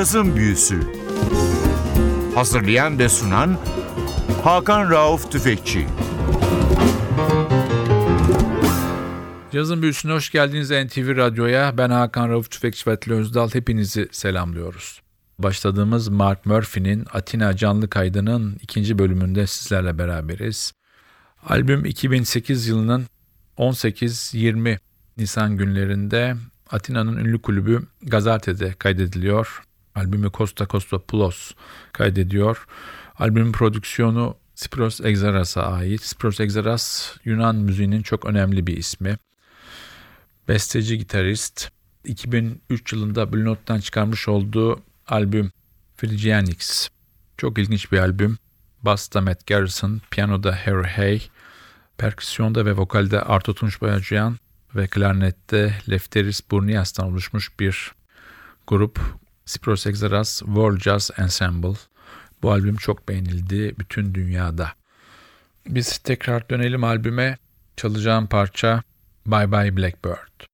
Cazın 0.00 0.36
Büyüsü 0.36 0.80
Hazırlayan 2.34 2.98
ve 2.98 3.08
sunan 3.08 3.58
Hakan 4.44 4.90
Rauf 4.90 5.32
Tüfekçi 5.32 5.86
Cazın 9.52 9.82
Büyüsü'ne 9.82 10.12
hoş 10.12 10.30
geldiniz 10.30 10.70
NTV 10.70 11.16
Radyo'ya. 11.16 11.78
Ben 11.78 11.90
Hakan 11.90 12.28
Rauf 12.28 12.50
Tüfekçi 12.50 12.90
ve 12.90 13.14
Özdal. 13.14 13.50
Hepinizi 13.50 14.08
selamlıyoruz. 14.12 15.02
Başladığımız 15.38 16.08
Mark 16.08 16.46
Murphy'nin 16.46 17.06
Atina 17.12 17.56
canlı 17.56 17.90
kaydının 17.90 18.58
ikinci 18.62 18.98
bölümünde 18.98 19.46
sizlerle 19.46 19.98
beraberiz. 19.98 20.72
Albüm 21.48 21.84
2008 21.84 22.68
yılının 22.68 23.06
18-20 23.58 24.78
Nisan 25.16 25.56
günlerinde 25.56 26.36
Atina'nın 26.70 27.16
ünlü 27.16 27.42
kulübü 27.42 27.82
Gazate'de 28.02 28.72
kaydediliyor. 28.72 29.62
Albümü 29.94 30.30
Costa 30.34 30.66
Costa 30.66 30.98
Plus 30.98 31.54
kaydediyor. 31.92 32.66
Albümün 33.18 33.52
prodüksiyonu 33.52 34.36
Spiros 34.54 35.00
Exaras'a 35.00 35.62
ait. 35.62 36.02
Spiros 36.02 36.40
Exaras 36.40 37.16
Yunan 37.24 37.56
müziğinin 37.56 38.02
çok 38.02 38.24
önemli 38.24 38.66
bir 38.66 38.76
ismi. 38.76 39.18
Besteci 40.48 40.98
gitarist. 40.98 41.68
2003 42.04 42.92
yılında 42.92 43.32
Blue 43.32 43.44
Note'dan 43.44 43.80
çıkarmış 43.80 44.28
olduğu 44.28 44.82
albüm 45.08 45.50
Phrygianics. 45.98 46.88
Çok 47.38 47.58
ilginç 47.58 47.92
bir 47.92 47.98
albüm. 47.98 48.38
Basta 48.82 49.20
Matt 49.20 49.46
Garrison, 49.46 50.00
piyanoda 50.10 50.66
Harry 50.66 50.88
Hay, 50.88 51.22
perküsyonda 51.98 52.66
ve 52.66 52.72
vokalde 52.76 53.20
Arto 53.20 53.54
Tunç 53.54 53.80
Boyacıyan 53.80 54.38
ve 54.74 54.86
klarnette 54.86 55.74
Lefteris 55.90 56.50
Burnias'tan 56.50 57.06
oluşmuş 57.06 57.60
bir 57.60 57.92
grup. 58.66 59.00
Spiros 59.50 59.86
Exaras 59.86 60.38
World 60.38 60.80
Jazz 60.80 61.10
Ensemble. 61.18 61.74
Bu 62.42 62.52
albüm 62.52 62.76
çok 62.76 63.08
beğenildi 63.08 63.74
bütün 63.78 64.14
dünyada. 64.14 64.68
Biz 65.66 65.98
tekrar 65.98 66.50
dönelim 66.50 66.84
albüme. 66.84 67.38
Çalacağım 67.76 68.26
parça 68.26 68.82
Bye 69.26 69.52
Bye 69.52 69.76
Blackbird. 69.76 70.46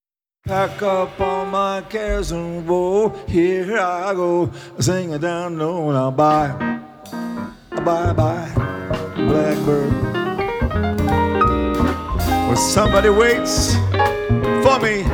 Pack 0.49 0.83
up 0.83 1.21
all 1.21 1.45
my 1.47 1.83
cares 1.93 2.33
and 2.33 2.61
woe. 2.61 3.13
Here 3.27 3.81
I 3.81 4.15
go, 4.15 4.51
singing 4.81 5.23
down 5.23 5.59
low. 5.59 5.93
Now 5.93 6.11
bye, 6.19 6.53
bye, 7.85 8.15
bye, 8.17 8.49
blackbird. 9.17 9.93
When 12.47 12.57
somebody 12.57 13.09
waits 13.09 13.75
for 14.63 14.79
me, 14.81 15.05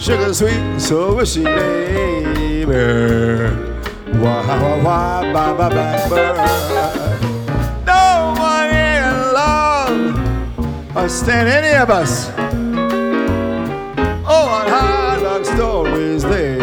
sugar 0.00 0.34
sweet 0.34 0.80
so 0.80 1.14
wishy, 1.14 1.44
baby. 2.66 3.54
Why, 4.18 4.46
why, 4.46 4.82
why, 4.82 5.32
bye, 5.32 5.52
bye, 5.56 5.68
blackbird. 5.68 6.36
No 7.86 8.34
one 8.38 8.70
in 8.70 9.14
love 9.34 10.96
or 10.96 11.08
stand 11.08 11.48
any 11.48 11.76
of 11.76 11.90
us. 11.90 12.30
Oh, 14.28 14.46
what 14.50 14.68
hard 14.68 15.22
luck 15.22 15.44
stories 15.44 16.22
they 16.22 16.58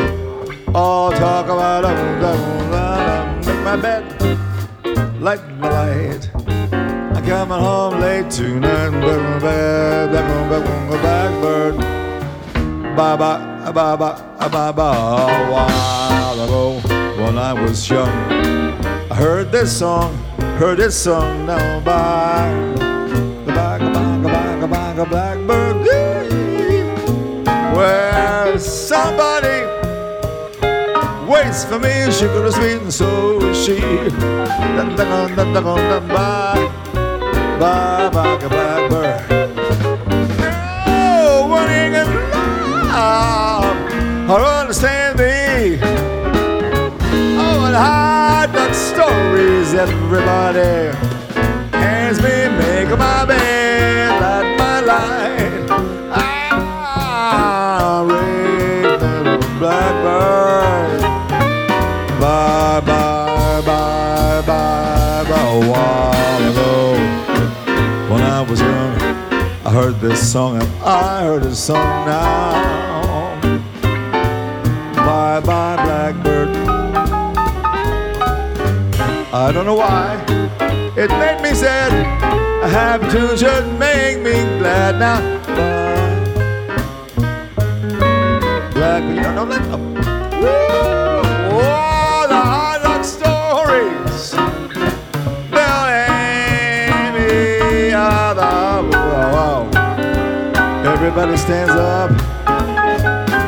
all 0.73 1.11
talk 1.11 1.45
about. 1.45 1.85
Um, 1.85 2.23
um, 2.23 2.73
um, 2.73 3.39
make 3.45 3.63
my 3.63 3.75
bed, 3.77 4.03
light 5.21 5.47
my 5.59 5.69
light. 5.69 6.29
I 6.35 7.21
coming 7.25 7.59
home 7.59 7.99
late 7.99 8.29
tonight. 8.29 8.89
Black 8.89 9.41
bed, 9.41 10.09
black 10.11 10.47
black 10.49 11.01
blackbird. 11.01 11.75
Bye 12.95 13.15
bye, 13.17 13.71
bye 13.71 13.95
bye, 13.95 14.32
bye. 14.49 14.69
A 14.69 15.51
while 15.51 16.39
ago, 16.41 16.79
when 17.21 17.37
I 17.37 17.53
was 17.53 17.89
young, 17.89 18.09
I 19.11 19.15
heard 19.15 19.51
this 19.51 19.77
song, 19.77 20.17
heard 20.57 20.77
this 20.79 20.95
song. 20.95 21.45
Now 21.45 21.79
bye, 21.81 22.51
bye, 23.45 23.77
bye, 23.79 24.17
bye, 24.23 24.67
bye, 24.67 24.67
bye, 24.67 25.05
blackbird. 25.05 25.85
Where 27.75 28.59
somebody 28.59 29.65
waits 31.27 31.65
for 31.65 31.79
me, 31.79 32.11
she 32.11 32.25
could 32.25 32.45
have 32.45 32.53
sweet 32.53 32.81
and 32.81 32.93
so 32.93 33.41
is 33.41 33.65
she. 33.65 33.79
Dun, 33.79 34.95
dun, 34.95 35.35
dun, 35.35 35.35
dun, 35.35 35.53
dun, 35.53 35.63
dun, 35.63 36.07
bye, 36.07 36.71
bye, 37.59 38.09
bye, 38.09 38.47
blackbird. 38.47 39.32
Everybody 49.73 50.95
hands 51.71 52.21
me, 52.21 52.47
make 52.57 52.89
my 52.97 53.25
bed, 53.25 54.21
light 54.21 54.57
my 54.57 54.79
light. 54.81 55.67
Ah, 56.11 58.05
red 58.07 59.39
blackbird. 59.59 61.01
Bye, 62.19 62.81
bye, 62.85 63.61
bye, 63.65 64.41
bye, 64.45 65.23
bye. 65.27 65.39
A 65.39 65.59
while 65.69 66.43
ago, 66.51 66.73
when 68.11 68.21
I 68.21 68.41
was 68.47 68.59
young, 68.61 68.95
I 69.65 69.71
heard 69.71 69.99
this 69.99 70.31
song 70.31 70.61
and 70.61 70.69
I 70.83 71.23
heard 71.23 71.43
this 71.43 71.59
song 71.59 72.05
now. 72.05 72.82
Don't 79.63 79.77
know 79.77 79.81
why 79.81 80.15
it 80.97 81.09
made 81.09 81.41
me 81.41 81.55
sad. 81.55 81.93
A 82.63 82.67
happy 82.67 83.07
tune 83.09 83.37
should 83.37 83.79
make 83.79 84.19
me 84.19 84.33
glad 84.59 84.99
now. 84.99 85.21
Black, 88.73 89.03
you 89.03 89.21
don't 89.21 89.35
know 89.35 89.45
that? 89.45 89.61
Oh, 91.53 92.25
the 92.27 92.35
hard 92.35 93.05
stories. 93.05 94.31
They'll 95.51 95.87
hand 95.95 97.15
the 97.15 97.93
wow, 98.35 98.81
wow. 99.33 100.93
Everybody 100.93 101.37
stands 101.37 101.71
up, 101.71 102.11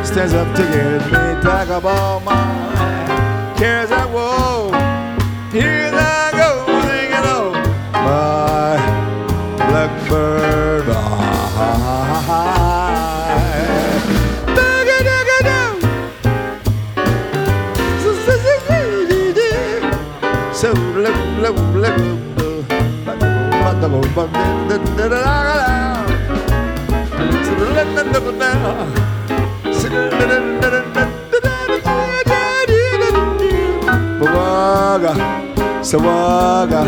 stands 0.06 0.34
up 0.34 0.47
to 0.56 0.64
get 0.64 1.06
me 1.08 1.44
back 1.44 1.68
up 1.68 1.84
all 1.84 2.22
my 2.22 3.53
cares 3.58 3.92
and 3.92 4.14
woe. 4.14 4.55
Here 5.56 5.90
I 5.94 6.36
go, 6.36 6.50
singing 6.84 7.24
oh, 7.32 7.56
my 7.94 8.76
blackbird. 9.56 10.84
So 20.54 20.74
low, 20.74 21.16
low, 21.40 21.56
low, 21.80 22.16
Sawaga, 29.86 30.95
Sawaga. 35.85 36.81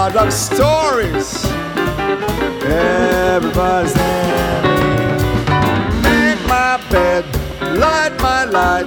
Hard 0.00 0.14
rock 0.14 0.32
stories. 0.32 1.44
Everybody's 2.64 3.92
telling 3.92 5.20
Make 6.00 6.40
my 6.48 6.80
bed 6.90 7.24
Light 7.76 8.14
my 8.22 8.44
light. 8.44 8.86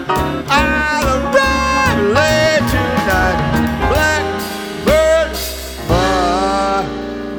I'll 0.50 1.08
arrive 1.22 2.00
late 2.18 2.66
tonight. 2.74 3.38
Blackbird 3.92 5.30
Bye 5.88 6.84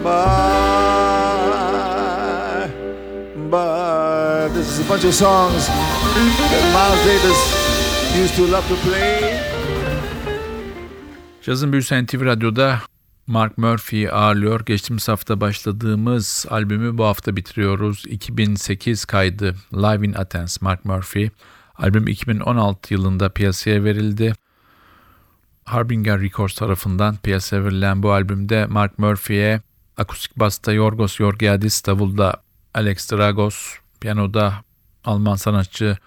Bye 0.04 0.30
Bye 3.50 4.48
This 4.54 4.66
is 4.68 4.78
a 4.86 4.88
bunch 4.88 5.04
of 5.04 5.14
songs 5.14 5.66
That 5.66 6.64
Miles 6.76 7.02
Davis 7.10 7.40
used 8.22 8.34
to 8.36 8.46
love 8.46 8.68
to 8.68 8.76
play. 8.88 9.40
Cazın 11.42 11.72
Büyüsü 11.72 11.94
NTV 11.94 12.20
Radyo'da 12.24 12.93
Mark 13.26 13.58
Murphy'yi 13.58 14.10
ağırlıyor. 14.10 14.60
Geçtiğimiz 14.66 15.08
hafta 15.08 15.40
başladığımız 15.40 16.46
albümü 16.50 16.98
bu 16.98 17.04
hafta 17.04 17.36
bitiriyoruz. 17.36 18.04
2008 18.06 19.04
kaydı 19.04 19.54
Live 19.72 20.06
in 20.06 20.12
Athens 20.12 20.62
Mark 20.62 20.84
Murphy. 20.84 21.28
Albüm 21.74 22.06
2016 22.06 22.94
yılında 22.94 23.28
piyasaya 23.28 23.84
verildi. 23.84 24.32
Harbinger 25.64 26.20
Records 26.20 26.54
tarafından 26.54 27.16
piyasaya 27.16 27.64
verilen 27.64 28.02
bu 28.02 28.12
albümde 28.12 28.66
Mark 28.66 28.98
Murphy'ye 28.98 29.60
akustik 29.96 30.36
basta 30.36 30.72
Yorgos 30.72 31.18
Georgiadis, 31.18 31.86
davulda 31.86 32.42
Alex 32.74 33.12
Dragos, 33.12 33.76
piyanoda 34.00 34.54
Alman 35.04 35.36
sanatçı 35.36 35.98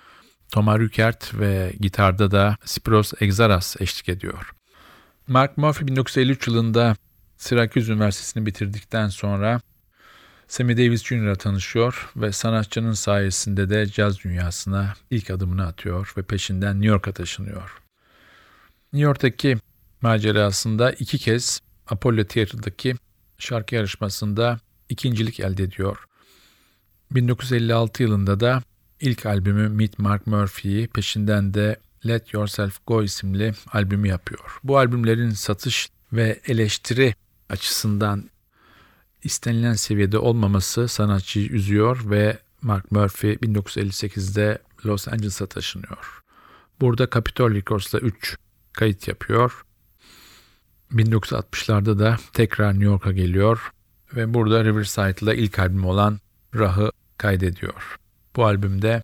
Toma 0.52 0.80
Rükert 0.80 1.40
ve 1.40 1.74
gitarda 1.80 2.32
da 2.32 2.58
Spiros 2.66 3.14
Exaras 3.20 3.82
eşlik 3.82 4.10
ediyor. 4.10 4.52
Mark 5.28 5.58
Murphy 5.58 5.88
1953 5.88 6.48
yılında 6.48 6.96
Syracuse 7.38 7.94
Üniversitesi'ni 7.94 8.46
bitirdikten 8.46 9.08
sonra 9.08 9.62
Sammy 10.48 10.78
Davis 10.78 11.04
Jr. 11.04 11.36
tanışıyor 11.36 12.12
ve 12.16 12.32
sanatçının 12.32 12.94
sayesinde 12.94 13.70
de 13.70 13.88
caz 13.88 14.24
dünyasına 14.24 14.94
ilk 15.12 15.30
adımını 15.30 15.68
atıyor 15.68 16.14
ve 16.18 16.24
peşinden 16.24 16.76
New 16.76 16.88
York'a 16.88 17.12
taşınıyor. 17.12 17.82
New 18.94 19.06
York'taki 19.06 19.58
macerasında 20.02 20.92
iki 20.92 21.18
kez 21.18 21.60
Apollo 21.88 22.24
Theater'daki 22.24 22.96
şarkı 23.38 23.76
yarışmasında 23.76 24.60
ikincilik 24.90 25.40
elde 25.40 25.64
ediyor. 25.64 25.98
1956 27.12 28.04
yılında 28.04 28.40
da 28.40 28.64
ilk 29.02 29.26
albümü 29.26 29.70
Meet 29.70 30.00
Mark 30.00 30.28
Murphy'yi 30.28 30.88
peşinden 30.88 31.54
de 31.54 31.80
Let 32.08 32.34
Yourself 32.34 32.80
Go 32.88 33.04
isimli 33.04 33.54
albümü 33.74 34.08
yapıyor. 34.08 34.60
Bu 34.64 34.78
albümlerin 34.78 35.30
satış 35.30 35.90
ve 36.14 36.40
eleştiri 36.46 37.16
açısından 37.50 38.30
istenilen 39.24 39.74
seviyede 39.74 40.18
olmaması 40.18 40.88
sanatçıyı 40.88 41.48
üzüyor 41.50 42.10
ve 42.10 42.40
Mark 42.62 42.92
Murphy 42.92 43.34
1958'de 43.34 44.58
Los 44.86 45.08
Angeles'a 45.08 45.46
taşınıyor. 45.46 46.24
Burada 46.82 47.10
Capitol 47.10 47.54
Records'la 47.54 48.00
3 48.00 48.38
kayıt 48.74 49.08
yapıyor. 49.08 49.62
1960'larda 50.92 52.00
da 52.00 52.18
tekrar 52.34 52.74
New 52.74 52.86
York'a 52.86 53.12
geliyor 53.12 53.72
ve 54.16 54.34
burada 54.34 54.66
Riverside'la 54.66 55.34
ilk 55.34 55.60
albüm 55.60 55.86
olan 55.86 56.20
Rah'ı 56.56 56.92
kaydediyor. 57.18 57.98
Bu 58.36 58.46
albümde 58.46 59.04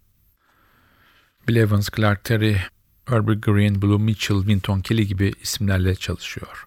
Bill 1.48 1.56
Evans, 1.56 1.90
Clark 1.90 2.24
Terry, 2.24 2.58
Herbie 3.06 3.36
Green, 3.36 3.82
Blue 3.82 3.98
Mitchell, 3.98 4.38
Winton 4.38 4.82
Kelly 4.82 5.08
gibi 5.08 5.34
isimlerle 5.42 5.96
çalışıyor. 5.96 6.66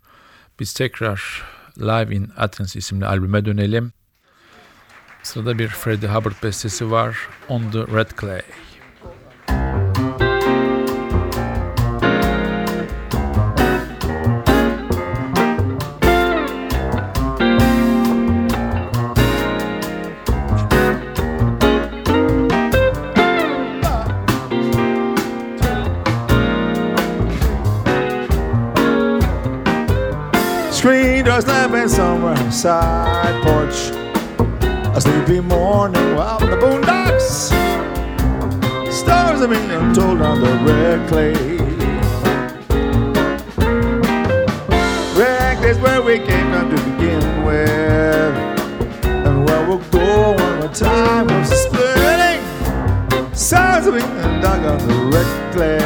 Biz 0.60 0.74
tekrar 0.74 1.42
Live 1.78 2.14
in 2.14 2.30
Athens 2.36 2.76
isimli 2.76 3.06
albüme 3.06 3.44
dönelim. 3.44 3.92
Sırada 5.22 5.58
bir 5.58 5.68
Freddie 5.68 6.08
Hubbard 6.08 6.42
bestesi 6.42 6.90
var. 6.90 7.28
On 7.48 7.70
the 7.70 7.78
Red 7.78 8.10
Clay. 8.20 8.42
Side 32.56 33.42
porch. 33.42 33.92
A 34.96 35.00
sleepy 35.00 35.40
morning 35.40 36.16
while 36.16 36.38
the 36.38 36.56
boondocks. 36.56 37.52
Stars 38.90 39.42
are 39.42 39.48
being 39.48 39.92
told 39.92 40.22
on 40.22 40.40
the 40.40 40.52
red 40.64 41.06
clay. 41.06 41.34
Red 45.20 45.62
is 45.64 45.78
where 45.80 46.00
we 46.00 46.18
came 46.18 46.50
from 46.50 46.70
to 46.74 46.76
begin 46.76 47.44
with. 47.44 48.34
And 49.04 49.46
where 49.46 49.68
we'll 49.68 49.84
go 49.90 50.34
when 50.36 50.60
the 50.60 50.68
time 50.68 51.28
of 51.28 51.46
splitting. 51.46 52.42
Stars 53.34 53.86
are 53.86 53.92
being 53.92 54.40
dug 54.40 54.64
on 54.64 54.78
the 54.88 55.10
red 55.12 55.52
clay. 55.52 55.85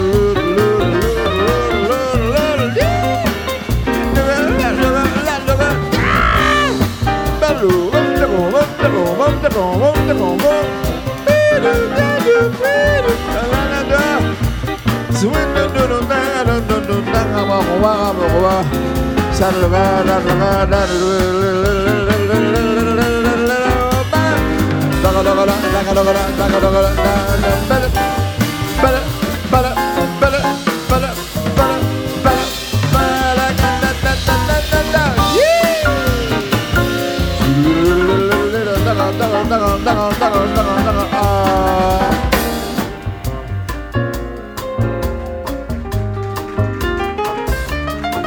Saddle 19.38 19.68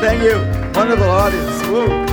Thank 0.01 0.23
you, 0.23 0.37
wonderful 0.75 1.11
audience. 1.11 1.67
Woo. 1.69 2.10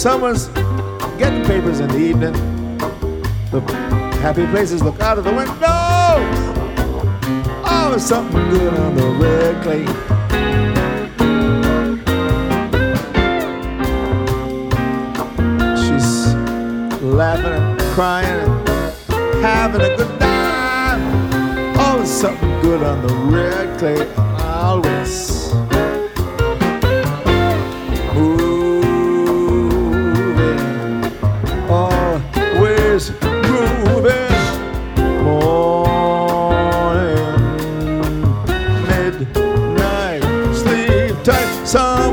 Someone's 0.00 0.46
getting 1.18 1.44
papers 1.44 1.80
in 1.80 1.88
the 1.90 1.98
evening. 1.98 2.32
The 3.50 3.60
happy 4.22 4.46
places 4.46 4.82
look 4.82 4.98
out 4.98 5.18
of 5.18 5.24
the 5.24 5.30
windows. 5.30 5.58
Oh, 7.66 7.94
something 7.98 8.48
good 8.48 8.72
on 8.72 8.94
the 8.94 9.06
red 9.20 9.62
clay. 9.62 9.84
She's 15.76 16.34
laughing 17.02 17.52
and 17.52 17.80
crying 17.92 18.48
and 19.10 19.44
having 19.44 19.82
a 19.82 19.96
good 19.98 20.18
time. 20.18 21.02
Oh, 21.78 22.02
something 22.06 22.62
good 22.62 22.82
on 22.82 23.06
the 23.06 23.14
red 23.36 23.78
clay. 23.78 24.10
Always. 24.16 25.39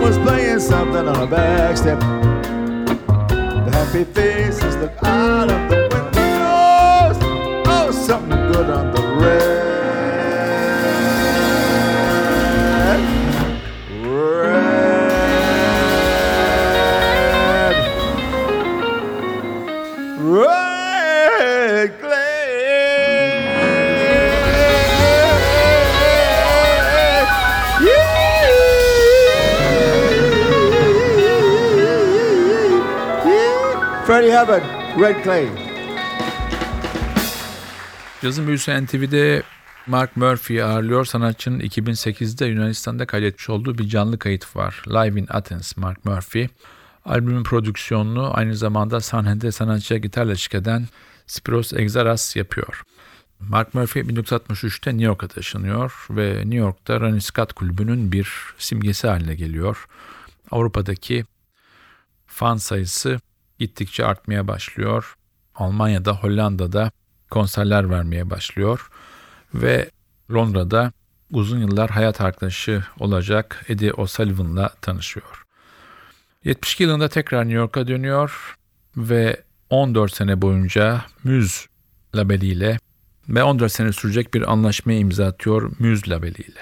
Someone's 0.08 0.30
playing 0.30 0.60
something 0.62 1.06
on 1.06 1.24
a 1.24 1.28
back 1.28 1.76
step. 1.76 2.00
The 2.00 3.72
happy 3.74 4.06
faces 4.06 4.78
look 4.78 4.94
out 5.04 5.52
of 5.52 5.70
the 5.70 5.76
windows. 5.92 6.17
İt? 34.38 34.50
Red 35.00 35.24
Clay. 35.24 35.48
Cazın 38.22 38.48
büyüsü 38.48 38.86
NTV'de 38.86 39.44
Mark 39.88 40.18
Murphy'yi 40.18 40.64
ağırlıyor. 40.64 41.06
Sanatçının 41.06 41.60
2008'de 41.60 42.46
Yunanistan'da 42.46 43.06
kaydetmiş 43.06 43.50
olduğu 43.50 43.78
bir 43.78 43.88
canlı 43.88 44.20
kayıt 44.20 44.56
var. 44.56 44.84
Live 44.88 45.20
in 45.20 45.28
Athens 45.30 45.78
Mark 45.78 46.06
Murphy. 46.06 46.48
Albümün 47.06 47.44
prodüksiyonunu 47.44 48.38
aynı 48.38 48.56
zamanda 48.56 49.02
sahnede 49.02 49.52
sanatçıya 49.52 50.00
gitarla 50.00 50.32
eşlik 50.32 50.56
eden 50.56 50.88
Spiros 51.28 51.74
Exaras 51.74 52.36
yapıyor. 52.36 52.84
Mark 53.40 53.74
Murphy 53.74 54.06
1963'te 54.06 54.92
New 54.92 55.06
York'a 55.06 55.28
taşınıyor 55.28 56.06
ve 56.10 56.36
New 56.36 56.58
York'ta 56.58 57.00
Ronnie 57.00 57.22
Scott 57.22 57.54
kulübünün 57.54 58.12
bir 58.12 58.30
simgesi 58.58 59.08
haline 59.08 59.36
geliyor. 59.36 59.88
Avrupa'daki 60.52 61.26
fan 62.28 62.58
sayısı 62.58 63.20
gittikçe 63.60 64.06
artmaya 64.06 64.48
başlıyor. 64.48 65.16
Almanya'da, 65.56 66.14
Hollanda'da 66.14 66.92
konserler 67.30 67.90
vermeye 67.90 68.30
başlıyor 68.30 68.90
ve 69.54 69.90
Londra'da 70.32 70.92
uzun 71.32 71.60
yıllar 71.60 71.90
hayat 71.90 72.22
arkadaşı 72.22 72.84
olacak 73.00 73.66
Eddie 73.68 73.94
O'Sullivan'la 73.94 74.70
tanışıyor. 74.82 75.46
72 76.44 76.84
yılında 76.84 77.10
tekrar 77.10 77.44
New 77.44 77.58
York'a 77.58 77.88
dönüyor 77.88 78.58
ve 78.98 79.44
14 79.70 80.14
sene 80.16 80.42
boyunca 80.42 81.06
Muse 81.24 81.68
labeliyle 82.16 82.80
ve 83.30 83.44
14 83.44 83.72
sene 83.72 83.94
sürecek 83.94 84.34
bir 84.34 84.52
anlaşmaya 84.52 85.00
imza 85.00 85.26
atıyor 85.26 85.72
Muse 85.80 86.10
labeliyle. 86.10 86.62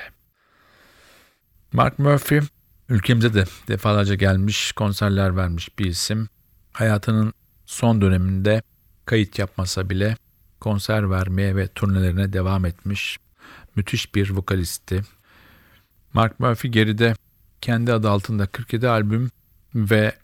Mark 1.74 2.00
Murphy 2.00 2.42
ülkemize 2.90 3.34
de 3.34 3.46
defalarca 3.68 4.16
gelmiş, 4.16 4.72
konserler 4.72 5.38
vermiş 5.38 5.80
bir 5.80 5.86
isim. 5.86 6.30
Hayatının 6.76 7.34
son 7.66 8.02
döneminde 8.02 8.62
kayıt 9.06 9.40
yapmasa 9.40 9.90
bile 9.90 10.18
konser 10.60 11.12
vermeye 11.12 11.56
ve 11.56 11.68
turnelerine 11.68 12.34
devam 12.34 12.66
etmiş 12.66 13.18
müthiş 13.76 14.16
bir 14.16 14.30
vokalisti. 14.30 15.02
Mark 16.14 16.40
Murphy 16.40 16.72
geride 16.72 17.16
kendi 17.62 17.94
adı 17.94 18.10
altında 18.10 18.48
47 18.48 18.88
albüm 18.88 19.32
ve 19.76 20.16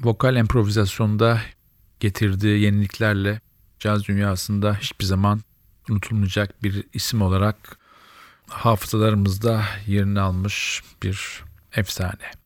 vokal 0.00 0.36
improvizasyonda 0.36 1.40
getirdiği 2.00 2.60
yeniliklerle 2.60 3.40
caz 3.78 4.04
dünyasında 4.08 4.74
hiçbir 4.74 5.04
zaman 5.04 5.40
unutulmayacak 5.90 6.62
bir 6.62 6.84
isim 6.92 7.22
olarak 7.22 7.78
hafızalarımızda 8.48 9.64
yerini 9.86 10.20
almış 10.20 10.82
bir 11.02 11.44
efsane. 11.72 12.45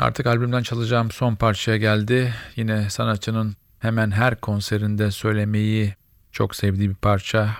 Artık 0.00 0.26
albümden 0.26 0.62
çalacağım 0.62 1.10
son 1.10 1.34
parçaya 1.34 1.76
geldi. 1.76 2.34
Yine 2.56 2.90
sanatçının 2.90 3.56
hemen 3.78 4.10
her 4.10 4.40
konserinde 4.40 5.10
söylemeyi 5.10 5.94
çok 6.32 6.56
sevdiği 6.56 6.90
bir 6.90 6.94
parça 6.94 7.50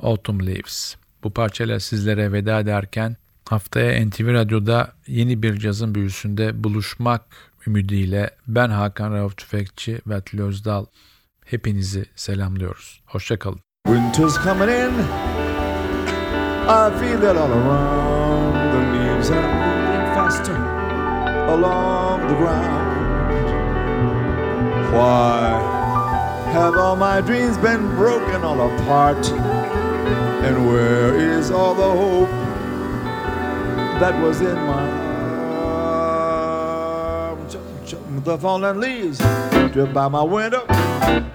Autumn 0.00 0.46
Leaves. 0.46 0.96
Bu 1.22 1.30
parçayla 1.30 1.80
sizlere 1.80 2.32
veda 2.32 2.60
ederken 2.60 3.16
haftaya 3.48 4.06
NTV 4.06 4.32
Radyo'da 4.32 4.92
yeni 5.06 5.42
bir 5.42 5.56
cazın 5.58 5.94
büyüsünde 5.94 6.64
buluşmak 6.64 7.22
ümidiyle 7.66 8.30
ben 8.46 8.68
Hakan 8.68 9.12
Rauf 9.12 9.36
Tüfekçi 9.36 10.00
ve 10.06 10.14
Atli 10.14 10.42
Özdal 10.42 10.86
hepinizi 11.44 12.04
selamlıyoruz. 12.16 13.02
Hoşçakalın. 13.06 13.60
Winter's 13.86 14.44
coming 14.44 14.70
in. 14.70 14.94
I 16.64 16.90
feel 17.00 17.20
that 17.20 17.36
all 17.36 17.52
around. 17.52 18.54
The 18.72 18.98
leaves 18.98 19.30
are 19.30 19.42
moving 19.42 20.14
faster 20.14 20.63
along 21.48 22.28
the 22.28 22.34
ground. 22.34 22.84
Why 24.92 25.60
have 26.52 26.76
all 26.76 26.96
my 26.96 27.20
dreams 27.20 27.58
been 27.58 27.88
broken 27.96 28.44
all 28.44 28.60
apart? 28.60 29.26
And 30.44 30.66
where 30.68 31.14
is 31.16 31.50
all 31.50 31.74
the 31.74 31.90
hope 31.90 32.30
that 34.00 34.14
was 34.22 34.40
in 34.40 34.54
my 34.54 34.86
heart? 34.90 35.14
The 38.24 38.38
fallen 38.38 38.80
leaves 38.80 39.18
drip 39.72 39.92
by 39.92 40.08
my 40.08 40.22
window. 40.22 40.64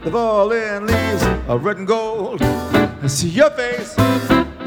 The 0.04 0.10
fallen 0.12 0.88
leaves 0.88 1.24
of 1.48 1.64
red 1.66 1.78
and 1.78 1.88
gold. 1.88 2.42
I 2.42 3.08
see 3.08 3.30
your 3.30 3.50
face, 3.52 3.96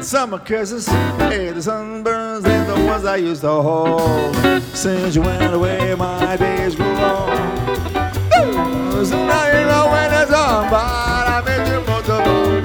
summer 0.03 0.39
kisses, 0.39 0.87
hey, 0.87 1.51
the 1.51 1.61
sun 1.61 2.03
burns 2.03 2.45
and 2.45 2.69
the 2.69 2.85
ones 2.85 3.05
I 3.05 3.15
used 3.15 3.41
to 3.41 3.47
hold. 3.49 4.35
Since 4.73 5.15
you 5.15 5.21
went 5.21 5.53
away, 5.53 5.95
my 5.95 6.35
days 6.35 6.75
grew 6.75 6.85
long. 6.85 7.29
So 9.05 9.17
now 9.25 9.47
you 9.47 9.65
know 9.65 9.87
when 9.91 10.11
it's 10.21 10.31
on, 10.33 10.69
but 10.69 10.75
I 10.75 11.41
miss 11.45 11.69
you 11.69 11.77
of 11.77 12.09
all. 12.09 12.61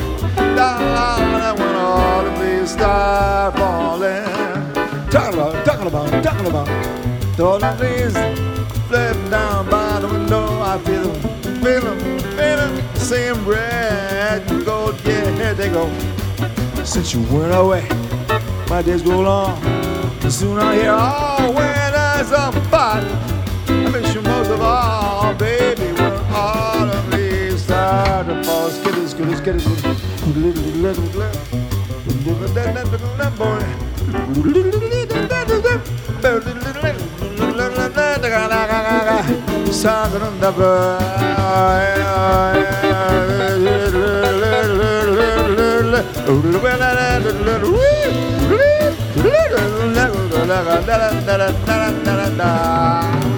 Darling, 0.57 1.61
when 1.61 1.75
all 1.77 2.25
the 2.25 2.31
leaves 2.41 2.73
start 2.73 3.57
falling. 3.57 4.25
Talking 5.11 5.39
about, 5.39 5.65
talking 5.65 5.87
about, 5.87 6.25
talking 6.25 6.47
about. 6.47 6.67
The 7.37 7.45
all 7.45 7.59
the 7.61 7.75
leaves 7.81 8.15
floating 8.89 9.31
down 9.31 9.71
by 9.71 10.01
the 10.01 10.09
window. 10.09 10.61
I 10.61 10.79
feel 10.79 11.13
them, 11.13 11.63
feel 11.63 11.81
them, 11.83 11.99
feel 12.21 12.57
them. 12.57 12.97
Same 12.97 13.47
red 13.47 14.51
and 14.51 14.65
gold, 14.65 15.01
yeah, 15.05 15.31
here 15.37 15.55
they 15.55 15.69
go. 15.69 16.18
Since 16.89 17.13
you 17.13 17.21
went 17.25 17.55
away, 17.55 17.87
my 18.71 18.81
days 18.81 19.03
go 19.03 19.21
long. 19.21 19.63
And 20.23 20.33
soon 20.33 20.59
I'll 20.59 20.73
hear 20.73 20.91
oh, 20.91 20.97
all 20.97 21.53
winter's 21.53 22.33
a 22.33 22.51
but 22.71 23.05
I 23.69 23.91
miss 23.93 24.15
you 24.15 24.23
most 24.23 24.51
of 24.51 24.63
all, 24.63 25.35
baby. 25.35 25.93
When 25.93 26.15
all 26.33 26.87
the 26.87 27.17
leaves 27.17 27.65
start 27.65 28.27
to 28.29 28.43
fall, 28.43 28.71
skitty, 45.99 46.43
skitty, 46.43 47.79
skitty, 49.17 49.59
Yo! 52.39 53.38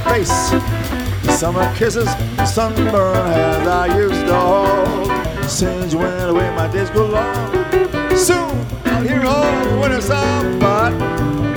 Face. 0.00 0.30
Summer 1.38 1.72
kisses, 1.76 2.08
sunburn 2.44 3.16
as 3.16 3.66
I 3.66 3.96
used 3.96 4.26
to 4.26 4.34
hold. 4.34 5.48
Since 5.48 5.94
went 5.94 6.30
away, 6.30 6.50
my 6.54 6.68
days 6.68 6.90
go 6.90 7.06
long. 7.06 7.50
Soon 8.16 8.66
I'll 8.84 9.02
hear 9.02 9.24
all 9.24 9.80
winter 9.80 10.00
song, 10.00 10.58
but 10.58 10.92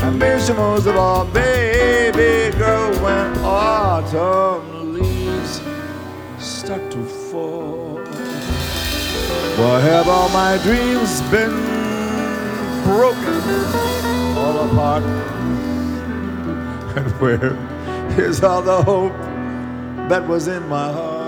I 0.04 0.10
miss 0.10 0.50
you 0.50 0.56
most 0.56 0.88
of 0.88 0.96
all, 0.96 1.26
baby 1.26 2.56
girl, 2.58 2.94
when 3.04 3.38
autumn 3.40 4.94
leaves 4.94 5.62
start 6.38 6.90
to 6.92 7.04
fall. 7.04 8.00
Why 9.58 9.80
have 9.82 10.08
all 10.08 10.30
my 10.30 10.58
dreams 10.64 11.22
been 11.30 11.54
broken 12.84 13.42
all 14.38 14.70
apart? 14.70 15.04
And 16.96 17.12
where 17.20 17.58
is 18.18 18.44
all 18.44 18.62
the 18.62 18.82
hope 18.84 19.14
that 20.10 20.28
was 20.28 20.48
in 20.48 20.68
my 20.70 20.92
heart? 20.92 21.24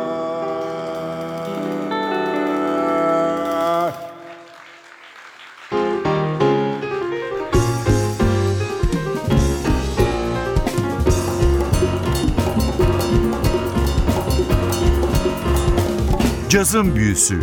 Cazın 16.56 16.96
Büyüsü 16.96 17.40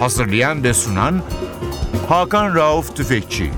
Hazırlayan 0.00 0.64
ve 0.64 0.74
sunan 0.74 1.22
Hakan 2.08 2.54
Rauf 2.54 2.96
Tüfekçi 2.96 3.50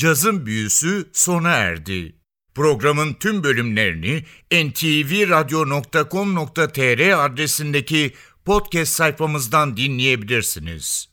Cazın 0.00 0.46
Büyüsü 0.46 1.10
sona 1.12 1.50
erdi. 1.50 2.16
Programın 2.54 3.14
tüm 3.14 3.44
bölümlerini 3.44 4.24
ntvradio.com.tr 4.52 7.24
adresindeki 7.24 8.14
podcast 8.44 8.92
sayfamızdan 8.92 9.76
dinleyebilirsiniz. 9.76 11.09